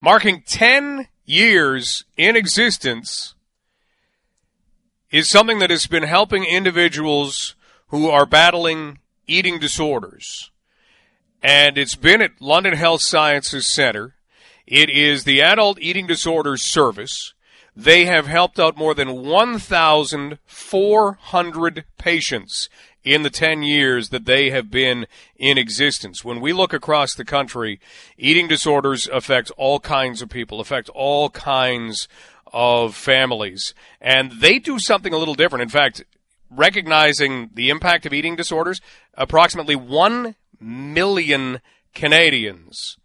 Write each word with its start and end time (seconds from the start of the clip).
marking 0.00 0.42
10 0.46 1.08
years 1.24 2.04
in 2.16 2.36
existence, 2.36 3.34
is 5.10 5.28
something 5.28 5.58
that 5.58 5.70
has 5.70 5.86
been 5.86 6.04
helping 6.04 6.44
individuals 6.44 7.56
who 7.88 8.08
are 8.08 8.26
battling 8.26 9.00
eating 9.26 9.58
disorders. 9.58 10.50
And 11.42 11.76
it's 11.78 11.96
been 11.96 12.22
at 12.22 12.40
London 12.40 12.74
Health 12.74 13.02
Sciences 13.02 13.66
Center. 13.66 14.14
It 14.66 14.90
is 14.90 15.24
the 15.24 15.40
Adult 15.40 15.80
Eating 15.80 16.06
Disorders 16.06 16.62
Service. 16.62 17.32
They 17.74 18.04
have 18.06 18.26
helped 18.26 18.60
out 18.60 18.76
more 18.76 18.94
than 18.94 19.22
1,400 19.22 21.84
patients 21.98 22.68
in 23.02 23.22
the 23.22 23.30
10 23.30 23.62
years 23.62 24.10
that 24.10 24.26
they 24.26 24.50
have 24.50 24.70
been 24.70 25.06
in 25.36 25.58
existence. 25.58 26.24
When 26.24 26.40
we 26.40 26.52
look 26.52 26.72
across 26.72 27.14
the 27.14 27.24
country, 27.24 27.80
eating 28.18 28.48
disorders 28.48 29.08
affect 29.08 29.50
all 29.56 29.80
kinds 29.80 30.22
of 30.22 30.28
people, 30.28 30.60
affect 30.60 30.88
all 30.90 31.30
kinds 31.30 32.08
of 32.52 32.94
families. 32.94 33.74
And 34.00 34.32
they 34.40 34.58
do 34.58 34.78
something 34.78 35.14
a 35.14 35.18
little 35.18 35.34
different. 35.34 35.62
In 35.62 35.68
fact, 35.68 36.04
recognizing 36.50 37.50
the 37.54 37.70
impact 37.70 38.06
of 38.06 38.12
eating 38.12 38.36
disorders, 38.36 38.80
approximately 39.14 39.76
1 39.76 40.34
million 40.60 41.60
Canadians 41.94 42.96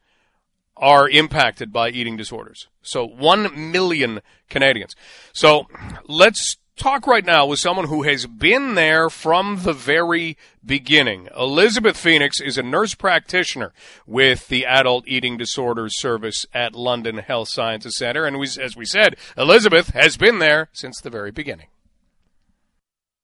are 0.78 1.10
impacted 1.10 1.72
by 1.72 1.90
eating 1.90 2.18
disorders. 2.18 2.68
So 2.82 3.06
1 3.06 3.72
million 3.72 4.22
Canadians. 4.50 4.96
So 5.32 5.68
let's 6.08 6.58
talk 6.76 7.08
right 7.08 7.26
now 7.26 7.46
with 7.46 7.60
someone 7.60 7.88
who 7.88 8.04
has 8.04 8.26
been 8.26 8.76
there 8.76 9.10
from 9.10 9.62
the 9.64 9.74
very 9.74 10.38
beginning. 10.66 11.30
Elizabeth 11.38 11.98
Phoenix 11.98 12.42
is 12.42 12.58
a 12.58 12.64
nurse 12.64 12.96
practitioner 12.96 13.74
with 14.06 14.48
the 14.48 14.66
Adult 14.66 15.08
Eating 15.08 15.38
Disorders 15.38 15.98
Service 16.00 16.46
at 16.54 16.76
London 16.76 17.18
Health 17.18 17.50
Sciences 17.50 17.96
Center. 17.96 18.26
And 18.26 18.40
we, 18.40 18.48
as 18.62 18.76
we 18.76 18.86
said, 18.86 19.16
Elizabeth 19.38 19.90
has 19.90 20.18
been 20.18 20.40
there 20.40 20.70
since 20.74 21.00
the 21.00 21.10
very 21.10 21.32
beginning. 21.32 21.68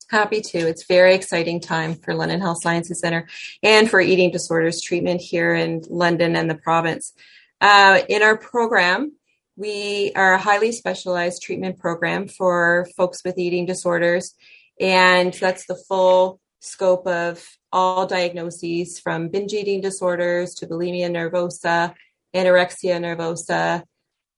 Happy 0.09 0.41
to. 0.41 0.57
It's 0.57 0.85
very 0.85 1.15
exciting 1.15 1.61
time 1.61 1.95
for 1.95 2.13
London 2.13 2.41
Health 2.41 2.57
Sciences 2.61 2.99
Center 2.99 3.27
and 3.63 3.89
for 3.89 4.01
eating 4.01 4.29
disorders 4.29 4.81
treatment 4.81 5.21
here 5.21 5.53
in 5.53 5.83
London 5.89 6.35
and 6.35 6.49
the 6.49 6.55
province. 6.55 7.13
Uh, 7.61 8.01
in 8.09 8.21
our 8.21 8.35
program, 8.35 9.13
we 9.55 10.11
are 10.15 10.33
a 10.33 10.39
highly 10.39 10.71
specialized 10.71 11.41
treatment 11.41 11.79
program 11.79 12.27
for 12.27 12.87
folks 12.95 13.23
with 13.23 13.37
eating 13.37 13.65
disorders, 13.65 14.33
and 14.79 15.33
that's 15.33 15.65
the 15.67 15.81
full 15.87 16.39
scope 16.59 17.07
of 17.07 17.45
all 17.71 18.05
diagnoses 18.05 18.99
from 18.99 19.29
binge 19.29 19.53
eating 19.53 19.81
disorders 19.81 20.53
to 20.55 20.67
bulimia 20.67 21.09
nervosa, 21.09 21.93
anorexia 22.33 22.99
nervosa, 22.99 23.83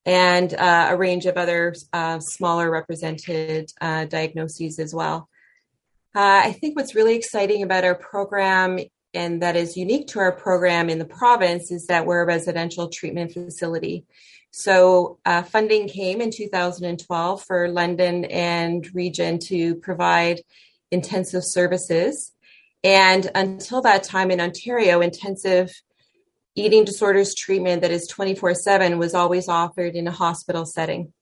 and 0.05 0.53
uh, 0.53 0.87
a 0.91 0.97
range 0.97 1.25
of 1.25 1.37
other 1.37 1.73
uh, 1.93 2.19
smaller 2.19 2.69
represented 2.69 3.71
uh, 3.79 4.05
diagnoses 4.05 4.79
as 4.79 4.93
well. 4.93 5.29
Uh, 6.15 6.41
I 6.45 6.51
think 6.51 6.75
what's 6.75 6.95
really 6.95 7.15
exciting 7.15 7.63
about 7.63 7.85
our 7.85 7.95
program 7.95 8.79
and 9.13 9.41
that 9.41 9.55
is 9.55 9.77
unique 9.77 10.07
to 10.07 10.19
our 10.19 10.31
program 10.31 10.89
in 10.89 10.99
the 10.99 11.05
province 11.05 11.71
is 11.71 11.87
that 11.87 12.05
we're 12.05 12.21
a 12.21 12.25
residential 12.25 12.89
treatment 12.89 13.31
facility. 13.31 14.05
So 14.51 15.19
uh, 15.25 15.43
funding 15.43 15.87
came 15.87 16.21
in 16.21 16.31
2012 16.31 17.43
for 17.43 17.67
London 17.69 18.25
and 18.25 18.87
region 18.93 19.39
to 19.47 19.75
provide 19.75 20.41
intensive 20.91 21.43
services. 21.43 22.31
And 22.83 23.29
until 23.33 23.81
that 23.81 24.03
time 24.03 24.29
in 24.29 24.41
Ontario, 24.41 25.01
intensive 25.01 25.71
eating 26.55 26.85
disorders 26.85 27.33
treatment 27.33 27.81
that 27.81 27.91
is 27.91 28.07
24 28.07 28.53
7 28.53 28.99
was 28.99 29.15
always 29.15 29.47
offered 29.47 29.95
in 29.95 30.07
a 30.07 30.11
hospital 30.11 30.65
setting. 30.65 31.13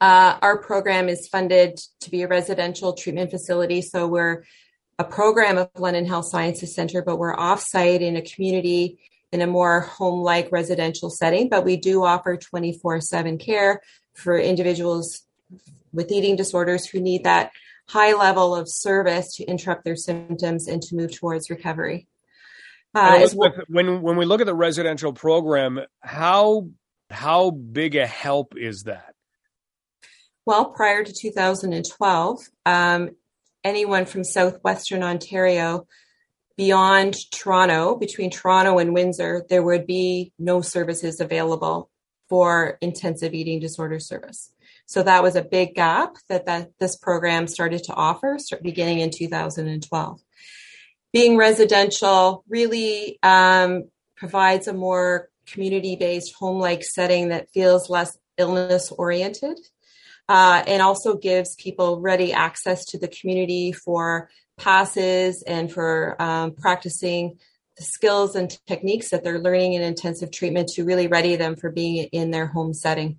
Uh, 0.00 0.36
our 0.42 0.58
program 0.58 1.08
is 1.08 1.28
funded 1.28 1.80
to 2.00 2.10
be 2.10 2.22
a 2.22 2.28
residential 2.28 2.92
treatment 2.92 3.30
facility, 3.30 3.80
so 3.80 4.08
we're 4.08 4.42
a 4.98 5.04
program 5.04 5.58
of 5.58 5.70
London 5.76 6.06
Health 6.06 6.26
Sciences 6.26 6.74
Center, 6.74 7.02
but 7.02 7.16
we're 7.16 7.36
offsite 7.36 8.00
in 8.00 8.16
a 8.16 8.22
community 8.22 8.98
in 9.32 9.40
a 9.40 9.46
more 9.46 9.80
home-like 9.80 10.52
residential 10.52 11.10
setting. 11.10 11.48
But 11.48 11.64
we 11.64 11.76
do 11.76 12.04
offer 12.04 12.36
24/7 12.36 13.38
care 13.38 13.80
for 14.14 14.38
individuals 14.38 15.22
with 15.92 16.10
eating 16.10 16.36
disorders 16.36 16.86
who 16.86 17.00
need 17.00 17.24
that 17.24 17.52
high 17.88 18.14
level 18.14 18.54
of 18.54 18.68
service 18.68 19.34
to 19.36 19.44
interrupt 19.44 19.84
their 19.84 19.96
symptoms 19.96 20.68
and 20.68 20.82
to 20.82 20.94
move 20.94 21.14
towards 21.14 21.50
recovery. 21.50 22.06
Uh, 22.94 23.26
well, 23.34 23.52
when 23.68 24.02
when 24.02 24.16
we 24.16 24.26
look 24.26 24.40
at 24.40 24.46
the 24.46 24.54
residential 24.54 25.12
program, 25.12 25.80
how 26.00 26.68
how 27.10 27.50
big 27.50 27.96
a 27.96 28.06
help 28.06 28.54
is 28.56 28.84
that? 28.84 29.14
Well, 30.44 30.66
prior 30.66 31.04
to 31.04 31.12
2012, 31.12 32.48
um, 32.66 33.10
anyone 33.64 34.06
from 34.06 34.24
southwestern 34.24 35.02
Ontario 35.02 35.86
beyond 36.56 37.16
Toronto, 37.30 37.96
between 37.96 38.30
Toronto 38.30 38.78
and 38.78 38.94
Windsor, 38.94 39.44
there 39.48 39.62
would 39.62 39.86
be 39.86 40.32
no 40.38 40.60
services 40.60 41.20
available 41.20 41.90
for 42.28 42.78
intensive 42.80 43.34
eating 43.34 43.60
disorder 43.60 43.98
service. 43.98 44.52
So 44.86 45.02
that 45.02 45.22
was 45.22 45.36
a 45.36 45.42
big 45.42 45.74
gap 45.74 46.16
that, 46.28 46.46
that 46.46 46.70
this 46.78 46.96
program 46.96 47.46
started 47.46 47.84
to 47.84 47.94
offer, 47.94 48.36
start 48.38 48.62
beginning 48.62 49.00
in 49.00 49.10
2012. 49.10 50.20
Being 51.12 51.36
residential 51.36 52.44
really 52.48 53.18
um, 53.22 53.84
provides 54.16 54.68
a 54.68 54.72
more 54.72 55.28
community-based, 55.46 56.34
home-like 56.34 56.84
setting 56.84 57.28
that 57.28 57.50
feels 57.50 57.90
less 57.90 58.16
illness-oriented 58.38 59.58
uh, 60.28 60.62
and 60.66 60.82
also 60.82 61.16
gives 61.16 61.54
people 61.56 62.00
ready 62.00 62.32
access 62.32 62.84
to 62.86 62.98
the 62.98 63.08
community 63.08 63.72
for 63.72 64.30
passes 64.58 65.42
and 65.42 65.72
for 65.72 66.20
um, 66.20 66.52
practicing 66.52 67.38
the 67.76 67.84
skills 67.84 68.36
and 68.36 68.58
techniques 68.66 69.10
that 69.10 69.24
they're 69.24 69.40
learning 69.40 69.72
in 69.72 69.82
intensive 69.82 70.30
treatment 70.30 70.68
to 70.68 70.84
really 70.84 71.06
ready 71.06 71.36
them 71.36 71.56
for 71.56 71.70
being 71.70 72.08
in 72.12 72.30
their 72.30 72.46
home 72.46 72.74
setting. 72.74 73.18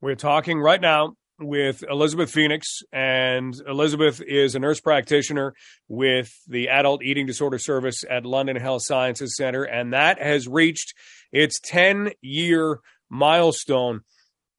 We're 0.00 0.14
talking 0.14 0.58
right 0.58 0.80
now 0.80 1.14
with 1.38 1.82
Elizabeth 1.88 2.30
Phoenix, 2.30 2.82
and 2.92 3.54
Elizabeth 3.66 4.20
is 4.20 4.54
a 4.54 4.58
nurse 4.58 4.80
practitioner 4.80 5.54
with 5.88 6.32
the 6.46 6.68
Adult 6.68 7.02
Eating 7.02 7.26
Disorder 7.26 7.58
Service 7.58 8.04
at 8.08 8.24
London 8.24 8.56
Health 8.56 8.82
Sciences 8.84 9.36
Center, 9.36 9.64
and 9.64 9.92
that 9.92 10.20
has 10.22 10.46
reached 10.46 10.94
its 11.32 11.58
10 11.60 12.12
year 12.20 12.80
milestone 13.08 14.02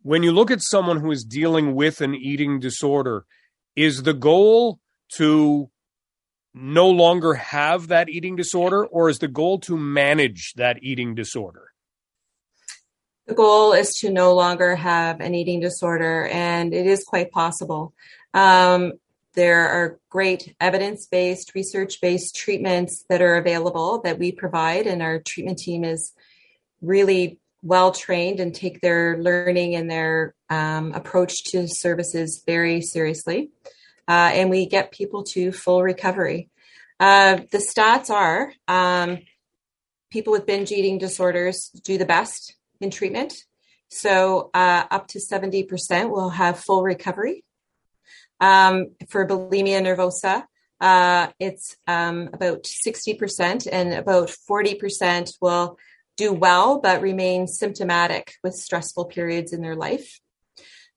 when 0.03 0.23
you 0.23 0.31
look 0.31 0.51
at 0.51 0.61
someone 0.61 0.99
who 0.99 1.11
is 1.11 1.23
dealing 1.23 1.75
with 1.75 2.01
an 2.01 2.15
eating 2.15 2.59
disorder, 2.59 3.25
is 3.75 4.03
the 4.03 4.13
goal 4.13 4.79
to 5.15 5.69
no 6.53 6.89
longer 6.89 7.35
have 7.35 7.87
that 7.87 8.09
eating 8.09 8.35
disorder, 8.35 8.85
or 8.85 9.09
is 9.09 9.19
the 9.19 9.27
goal 9.27 9.59
to 9.59 9.77
manage 9.77 10.53
that 10.57 10.77
eating 10.81 11.15
disorder? 11.15 11.71
The 13.27 13.33
goal 13.35 13.71
is 13.73 13.93
to 13.99 14.09
no 14.09 14.33
longer 14.33 14.75
have 14.75 15.21
an 15.21 15.33
eating 15.35 15.61
disorder, 15.61 16.27
and 16.27 16.73
it 16.73 16.85
is 16.85 17.05
quite 17.05 17.31
possible. 17.31 17.93
Um, 18.33 18.93
there 19.33 19.69
are 19.69 19.99
great 20.09 20.53
evidence 20.59 21.05
based, 21.05 21.55
research 21.55 22.01
based 22.01 22.35
treatments 22.35 23.05
that 23.07 23.21
are 23.21 23.37
available 23.37 24.01
that 24.01 24.19
we 24.19 24.33
provide, 24.33 24.87
and 24.87 25.01
our 25.01 25.19
treatment 25.19 25.59
team 25.59 25.85
is 25.85 26.11
really 26.81 27.39
well 27.63 27.91
trained 27.91 28.39
and 28.39 28.53
take 28.53 28.81
their 28.81 29.17
learning 29.21 29.75
and 29.75 29.89
their 29.89 30.33
um, 30.49 30.93
approach 30.93 31.43
to 31.45 31.67
services 31.67 32.43
very 32.45 32.81
seriously. 32.81 33.51
Uh, 34.07 34.31
and 34.33 34.49
we 34.49 34.65
get 34.65 34.91
people 34.91 35.23
to 35.23 35.51
full 35.51 35.83
recovery. 35.83 36.49
Uh, 36.99 37.37
the 37.51 37.57
stats 37.57 38.09
are 38.09 38.53
um, 38.67 39.19
people 40.11 40.33
with 40.33 40.45
binge 40.45 40.71
eating 40.71 40.97
disorders 40.97 41.69
do 41.83 41.97
the 41.97 42.05
best 42.05 42.55
in 42.79 42.91
treatment. 42.91 43.33
So 43.89 44.49
uh, 44.53 44.85
up 44.89 45.07
to 45.09 45.19
70% 45.19 46.09
will 46.09 46.29
have 46.29 46.59
full 46.59 46.83
recovery. 46.83 47.43
Um, 48.39 48.91
for 49.09 49.27
bulimia 49.27 49.81
nervosa, 49.81 50.45
uh, 50.79 51.31
it's 51.39 51.75
um, 51.85 52.29
about 52.33 52.63
60%, 52.63 53.67
and 53.71 53.93
about 53.93 54.29
40% 54.49 55.31
will 55.39 55.77
do 56.21 56.31
well 56.31 56.79
but 56.79 57.01
remain 57.01 57.47
symptomatic 57.47 58.35
with 58.43 58.53
stressful 58.53 59.05
periods 59.05 59.53
in 59.53 59.61
their 59.61 59.75
life. 59.75 60.19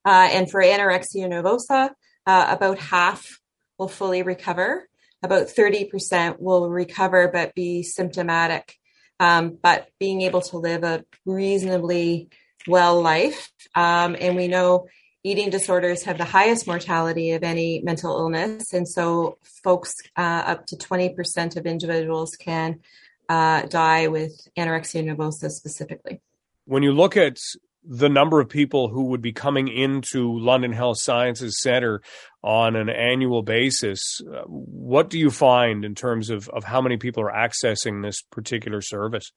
Uh, 0.04 0.28
and 0.30 0.50
for 0.50 0.60
anorexia 0.60 1.26
nervosa, 1.26 1.90
uh, 2.26 2.46
about 2.50 2.78
half 2.78 3.40
will 3.78 3.88
fully 3.88 4.22
recover. 4.22 4.86
About 5.22 5.46
30% 5.46 6.38
will 6.40 6.68
recover 6.68 7.30
but 7.32 7.54
be 7.54 7.82
symptomatic, 7.82 8.74
um, 9.18 9.58
but 9.62 9.88
being 9.98 10.20
able 10.20 10.42
to 10.42 10.58
live 10.58 10.84
a 10.84 11.04
reasonably 11.24 12.28
well 12.68 13.00
life. 13.00 13.50
Um, 13.74 14.16
and 14.20 14.36
we 14.36 14.48
know 14.48 14.88
eating 15.22 15.48
disorders 15.48 16.02
have 16.02 16.18
the 16.18 16.24
highest 16.24 16.66
mortality 16.66 17.30
of 17.30 17.42
any 17.42 17.80
mental 17.82 18.18
illness. 18.18 18.74
And 18.74 18.86
so, 18.86 19.38
folks, 19.64 19.94
uh, 20.18 20.42
up 20.52 20.66
to 20.66 20.76
20% 20.76 21.56
of 21.56 21.64
individuals 21.64 22.36
can 22.36 22.80
uh, 23.28 23.62
die 23.62 24.08
with 24.08 24.48
anorexia 24.56 25.04
nervosa 25.04 25.50
specifically. 25.50 26.20
When 26.66 26.82
you 26.82 26.92
look 26.92 27.16
at 27.16 27.38
the 27.86 28.08
number 28.08 28.40
of 28.40 28.48
people 28.48 28.88
who 28.88 29.04
would 29.04 29.20
be 29.20 29.32
coming 29.32 29.68
into 29.68 30.38
London 30.38 30.72
Health 30.72 30.98
Sciences 30.98 31.60
Center 31.60 32.00
on 32.42 32.76
an 32.76 32.88
annual 32.88 33.42
basis, 33.42 34.20
uh, 34.20 34.42
what 34.46 35.10
do 35.10 35.18
you 35.18 35.30
find 35.30 35.84
in 35.84 35.94
terms 35.94 36.30
of, 36.30 36.48
of 36.48 36.64
how 36.64 36.80
many 36.80 36.96
people 36.96 37.22
are 37.22 37.32
accessing 37.32 38.02
this 38.02 38.22
particular 38.22 38.80
service? 38.80 39.32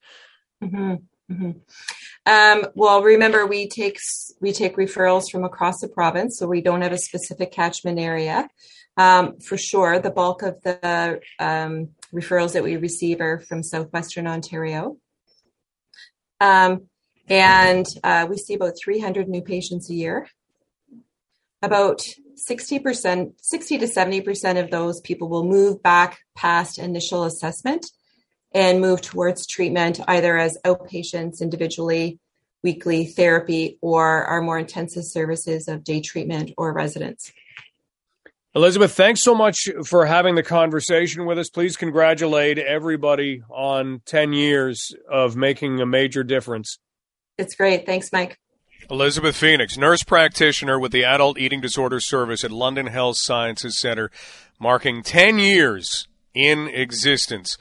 Mm-hmm. 0.63 0.95
Mm-hmm. 1.31 1.51
Um, 2.25 2.71
well, 2.73 3.03
remember 3.03 3.45
we 3.45 3.67
take 3.67 3.99
we 4.39 4.53
take 4.53 4.77
referrals 4.77 5.29
from 5.29 5.43
across 5.43 5.79
the 5.81 5.89
province, 5.89 6.39
so 6.39 6.47
we 6.47 6.61
don't 6.61 6.81
have 6.81 6.93
a 6.93 6.97
specific 6.97 7.51
catchment 7.51 7.99
area. 7.99 8.47
Um, 8.95 9.39
for 9.39 9.57
sure, 9.57 9.99
the 9.99 10.09
bulk 10.09 10.41
of 10.41 10.61
the 10.63 11.19
um, 11.37 11.89
referrals 12.13 12.53
that 12.53 12.63
we 12.63 12.77
receive 12.77 13.21
are 13.21 13.39
from 13.39 13.63
southwestern 13.63 14.27
Ontario. 14.27 14.97
Um, 16.39 16.87
and 17.29 17.85
uh, 18.03 18.27
we 18.29 18.37
see 18.37 18.53
about 18.53 18.77
300 18.81 19.27
new 19.27 19.41
patients 19.41 19.89
a 19.89 19.93
year. 19.93 20.27
About 21.61 22.01
60%, 22.37 23.33
60 23.41 23.77
to 23.79 23.85
70% 23.85 24.63
of 24.63 24.71
those 24.71 25.01
people 25.01 25.27
will 25.27 25.43
move 25.43 25.81
back 25.81 26.19
past 26.35 26.77
initial 26.77 27.23
assessment 27.23 27.87
and 28.53 28.79
move 28.79 29.01
towards 29.01 29.47
treatment 29.47 29.99
either 30.07 30.37
as 30.37 30.57
outpatients 30.63 31.41
individually, 31.41 32.19
weekly 32.63 33.05
therapy, 33.05 33.77
or 33.81 34.23
our 34.23 34.41
more 34.41 34.59
intensive 34.59 35.03
services 35.03 35.67
of 35.67 35.83
day 35.83 35.99
treatment 35.99 36.51
or 36.57 36.71
residence. 36.73 37.31
Elizabeth, 38.57 38.95
thanks 38.95 39.21
so 39.21 39.35
much 39.35 39.69
for 39.85 40.07
having 40.07 40.33
the 40.33 40.41
conversation 40.41 41.27
with 41.27 41.37
us. 41.37 41.47
Please 41.47 41.77
congratulate 41.77 42.57
everybody 42.57 43.43
on 43.51 44.01
10 44.07 44.33
years 44.33 44.95
of 45.07 45.35
making 45.35 45.79
a 45.79 45.85
major 45.85 46.23
difference. 46.23 46.79
It's 47.37 47.53
great. 47.53 47.85
Thanks, 47.85 48.11
Mike. 48.11 48.39
Elizabeth 48.89 49.35
Phoenix, 49.35 49.77
nurse 49.77 50.01
practitioner 50.01 50.79
with 50.79 50.91
the 50.91 51.03
Adult 51.03 51.37
Eating 51.37 51.61
Disorder 51.61 51.99
Service 51.99 52.43
at 52.43 52.49
London 52.49 52.87
Health 52.87 53.17
Sciences 53.17 53.77
Center, 53.77 54.09
marking 54.59 55.03
10 55.03 55.37
years 55.37 56.07
in 56.33 56.67
existence. 56.67 57.59